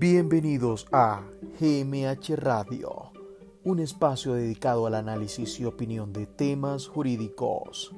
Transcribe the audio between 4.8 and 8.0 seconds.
al análisis y opinión de temas jurídicos.